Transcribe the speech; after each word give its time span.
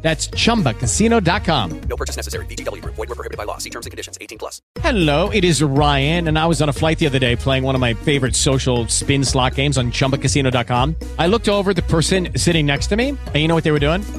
That's 0.00 0.28
chumbacasino.com. 0.28 1.80
No 1.82 1.96
purchase 1.96 2.16
necessary. 2.16 2.46
Group. 2.46 2.94
Void 2.94 3.08
were 3.08 3.14
prohibited 3.14 3.36
by 3.36 3.44
law. 3.44 3.58
See 3.58 3.70
terms 3.70 3.86
and 3.86 3.90
conditions. 3.90 4.16
18 4.20 4.38
plus. 4.38 4.62
Hello, 4.80 5.30
it 5.30 5.44
is 5.44 5.62
Ryan, 5.62 6.28
and 6.28 6.38
I 6.38 6.46
was 6.46 6.62
on 6.62 6.68
a 6.68 6.72
flight 6.72 6.98
the 6.98 7.06
other 7.06 7.18
day 7.18 7.34
playing 7.36 7.62
one 7.62 7.74
of 7.74 7.80
my 7.80 7.94
favorite 7.94 8.34
social 8.34 8.86
spin 8.88 9.24
slot 9.24 9.54
games 9.54 9.76
on 9.76 9.90
chumbacasino.com. 9.90 10.96
I 11.18 11.26
looked 11.26 11.48
over 11.48 11.70
at 11.70 11.76
the 11.76 11.82
person 11.82 12.28
sitting 12.36 12.64
next 12.66 12.86
to 12.88 12.96
me, 12.96 13.10
and 13.10 13.36
you 13.36 13.48
know 13.48 13.54
what 13.54 13.64
they 13.64 13.72
were 13.72 13.78
doing? 13.80 14.02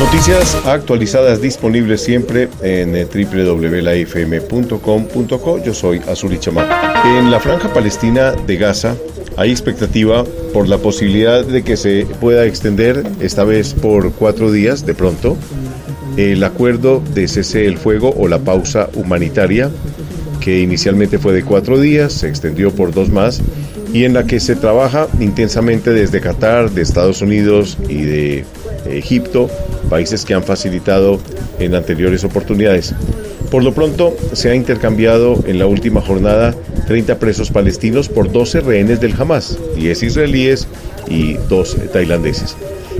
Noticias 0.00 0.56
actualizadas 0.64 1.42
disponibles 1.42 2.00
siempre 2.00 2.48
en 2.62 2.96
eh, 2.96 3.04
www.lafm.com.co. 3.04 4.02
Yo 5.62 5.74
soy 5.74 6.00
Azuri 6.08 6.38
Chamán. 6.38 6.66
En 7.04 7.30
la 7.30 7.38
franja 7.38 7.70
palestina 7.70 8.32
de 8.32 8.56
Gaza 8.56 8.96
hay 9.36 9.50
expectativa 9.50 10.24
por 10.54 10.68
la 10.68 10.78
posibilidad 10.78 11.44
de 11.44 11.62
que 11.62 11.76
se 11.76 12.06
pueda 12.18 12.46
extender, 12.46 13.04
esta 13.20 13.44
vez 13.44 13.74
por 13.74 14.10
cuatro 14.12 14.50
días 14.50 14.86
de 14.86 14.94
pronto, 14.94 15.36
el 16.16 16.42
acuerdo 16.44 17.02
de 17.14 17.28
cese 17.28 17.66
el 17.66 17.76
fuego 17.76 18.14
o 18.16 18.26
la 18.26 18.38
pausa 18.38 18.88
humanitaria, 18.94 19.70
que 20.40 20.60
inicialmente 20.60 21.18
fue 21.18 21.34
de 21.34 21.44
cuatro 21.44 21.78
días, 21.78 22.14
se 22.14 22.26
extendió 22.26 22.74
por 22.74 22.94
dos 22.94 23.10
más, 23.10 23.42
y 23.92 24.04
en 24.04 24.14
la 24.14 24.24
que 24.24 24.40
se 24.40 24.56
trabaja 24.56 25.08
intensamente 25.20 25.90
desde 25.90 26.22
Qatar, 26.22 26.70
de 26.70 26.80
Estados 26.80 27.20
Unidos 27.20 27.76
y 27.88 28.02
de 28.02 28.46
Egipto, 28.96 29.48
países 29.88 30.24
que 30.24 30.34
han 30.34 30.42
facilitado 30.42 31.20
en 31.58 31.74
anteriores 31.74 32.24
oportunidades. 32.24 32.94
Por 33.50 33.64
lo 33.64 33.74
pronto, 33.74 34.16
se 34.32 34.50
ha 34.50 34.54
intercambiado 34.54 35.42
en 35.46 35.58
la 35.58 35.66
última 35.66 36.00
jornada 36.00 36.54
30 36.86 37.18
presos 37.18 37.50
palestinos 37.50 38.08
por 38.08 38.30
12 38.30 38.60
rehenes 38.60 39.00
del 39.00 39.14
Hamas, 39.18 39.58
10 39.76 40.02
israelíes 40.04 40.68
y 41.08 41.34
2 41.48 41.76
tailandeses. 41.92 42.56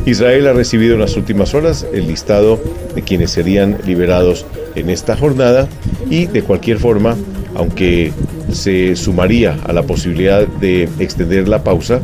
Israel 0.07 0.47
ha 0.49 0.53
recibido 0.53 0.95
en 0.95 1.01
las 1.01 1.17
últimas 1.17 1.55
horas 1.55 1.87
el 1.93 2.09
listado 2.09 2.59
de 2.95 3.03
quienes 3.03 3.31
serían 3.31 3.79
liberados 3.87 4.47
en 4.75 4.91
esta 4.91 5.17
jornada 5.17 5.69
y 6.09 6.27
de 6.27 6.43
cualquier 6.43 6.79
forma, 6.79 7.17
aunque 7.55 8.13
se 8.53 8.97
sumaría 8.97 9.59
a 9.65 9.73
la 9.73 9.83
posibilidad 9.83 10.47
de 10.47 10.89
extender 10.99 11.49
la 11.49 11.63
pausa, 11.63 12.01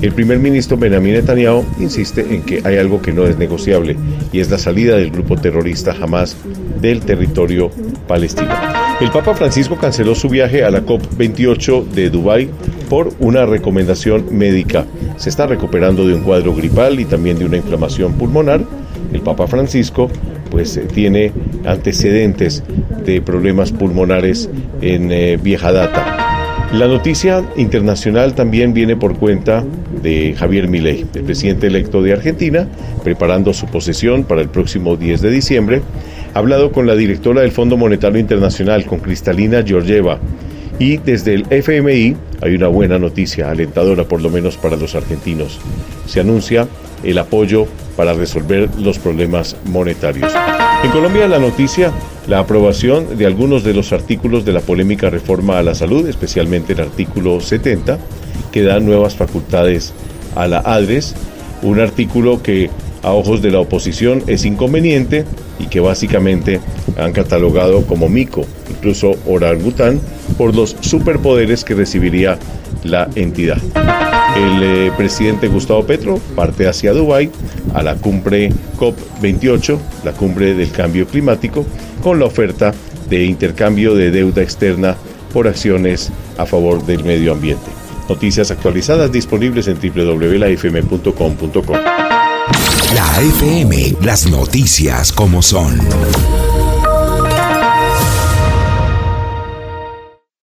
el 0.00 0.12
primer 0.12 0.38
ministro 0.38 0.76
Benjamin 0.76 1.14
Netanyahu 1.14 1.64
insiste 1.80 2.20
en 2.20 2.42
que 2.42 2.62
hay 2.64 2.76
algo 2.76 3.02
que 3.02 3.12
no 3.12 3.26
es 3.26 3.36
negociable 3.36 3.96
y 4.32 4.38
es 4.38 4.48
la 4.48 4.58
salida 4.58 4.96
del 4.96 5.10
grupo 5.10 5.36
terrorista 5.36 5.92
Hamas 6.00 6.36
del 6.80 7.00
territorio 7.00 7.70
palestino. 8.06 8.54
El 9.00 9.10
Papa 9.10 9.34
Francisco 9.34 9.76
canceló 9.76 10.14
su 10.14 10.28
viaje 10.28 10.62
a 10.62 10.70
la 10.70 10.84
COP28 10.84 11.84
de 11.88 12.10
Dubái 12.10 12.48
por 12.88 13.12
una 13.18 13.44
recomendación 13.44 14.26
médica. 14.30 14.86
Se 15.16 15.30
está 15.30 15.48
recuperando 15.48 16.06
de 16.06 16.14
un 16.14 16.22
cuadro 16.22 16.54
gripal 16.54 17.00
y 17.00 17.04
también 17.04 17.38
de 17.38 17.46
una 17.46 17.56
inflamación 17.56 18.12
pulmonar. 18.12 18.64
El 19.12 19.20
Papa 19.20 19.48
Francisco 19.48 20.08
pues 20.50 20.80
tiene 20.94 21.32
antecedentes 21.64 22.62
de 23.04 23.20
problemas 23.22 23.72
pulmonares 23.72 24.48
en 24.80 25.10
eh, 25.12 25.38
vieja 25.40 25.72
data. 25.72 26.28
La 26.72 26.86
noticia 26.86 27.42
internacional 27.56 28.34
también 28.34 28.74
viene 28.74 28.94
por 28.94 29.16
cuenta 29.16 29.64
de 30.02 30.34
Javier 30.36 30.68
Milei, 30.68 31.06
el 31.14 31.24
presidente 31.24 31.66
electo 31.66 32.02
de 32.02 32.12
Argentina, 32.12 32.68
preparando 33.02 33.54
su 33.54 33.66
posesión 33.66 34.24
para 34.24 34.42
el 34.42 34.50
próximo 34.50 34.96
10 34.96 35.22
de 35.22 35.30
diciembre. 35.30 35.82
Ha 36.34 36.38
hablado 36.38 36.70
con 36.70 36.86
la 36.86 36.94
directora 36.94 37.40
del 37.40 37.52
Fondo 37.52 37.78
Monetario 37.78 38.20
Internacional, 38.20 38.84
con 38.84 38.98
Cristalina 39.00 39.62
Georgieva, 39.64 40.18
y 40.78 40.98
desde 40.98 41.34
el 41.34 41.46
FMI 41.50 42.16
hay 42.40 42.54
una 42.54 42.68
buena 42.68 42.98
noticia, 42.98 43.50
alentadora 43.50 44.04
por 44.04 44.22
lo 44.22 44.30
menos 44.30 44.56
para 44.56 44.76
los 44.76 44.94
argentinos. 44.94 45.58
Se 46.06 46.20
anuncia 46.20 46.68
el 47.02 47.18
apoyo 47.18 47.66
para 47.96 48.12
resolver 48.12 48.68
los 48.78 48.98
problemas 48.98 49.56
monetarios. 49.64 50.32
En 50.84 50.90
Colombia 50.90 51.26
la 51.26 51.38
noticia, 51.38 51.92
la 52.28 52.38
aprobación 52.38 53.18
de 53.18 53.26
algunos 53.26 53.64
de 53.64 53.74
los 53.74 53.92
artículos 53.92 54.44
de 54.44 54.52
la 54.52 54.60
polémica 54.60 55.10
reforma 55.10 55.58
a 55.58 55.62
la 55.62 55.74
salud, 55.74 56.06
especialmente 56.06 56.74
el 56.74 56.80
artículo 56.80 57.40
70, 57.40 57.98
que 58.52 58.62
da 58.62 58.78
nuevas 58.78 59.16
facultades 59.16 59.92
a 60.36 60.46
la 60.46 60.58
ADRES, 60.58 61.14
un 61.62 61.80
artículo 61.80 62.42
que 62.42 62.70
a 63.02 63.12
ojos 63.12 63.42
de 63.42 63.50
la 63.50 63.60
oposición 63.60 64.22
es 64.26 64.44
inconveniente 64.44 65.24
y 65.58 65.66
que 65.66 65.80
básicamente 65.80 66.60
han 66.96 67.12
catalogado 67.12 67.82
como 67.86 68.08
mico, 68.08 68.44
incluso 68.70 69.14
orangután, 69.26 70.00
por 70.38 70.54
los 70.54 70.76
superpoderes 70.80 71.64
que 71.64 71.74
recibiría 71.74 72.38
la 72.84 73.10
entidad. 73.16 73.58
El 74.36 74.62
eh, 74.62 74.92
presidente 74.96 75.48
Gustavo 75.48 75.84
Petro 75.84 76.18
parte 76.36 76.68
hacia 76.68 76.92
Dubái 76.92 77.30
a 77.74 77.82
la 77.82 77.96
cumbre 77.96 78.52
COP28, 78.78 79.78
la 80.04 80.12
cumbre 80.12 80.54
del 80.54 80.70
cambio 80.70 81.06
climático, 81.06 81.66
con 82.02 82.20
la 82.20 82.26
oferta 82.26 82.72
de 83.10 83.24
intercambio 83.24 83.94
de 83.94 84.12
deuda 84.12 84.42
externa 84.42 84.96
por 85.32 85.48
acciones 85.48 86.10
a 86.38 86.46
favor 86.46 86.86
del 86.86 87.04
medio 87.04 87.32
ambiente. 87.32 87.70
Noticias 88.08 88.50
actualizadas 88.50 89.12
disponibles 89.12 89.68
en 89.68 89.78
www.lafm.com.co. 89.78 91.72
La 92.94 93.20
FM, 93.20 93.96
las 94.02 94.26
noticias 94.30 95.12
como 95.12 95.42
son. 95.42 95.78